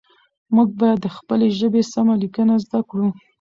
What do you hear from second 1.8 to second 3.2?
سمه لیکنه زده کړو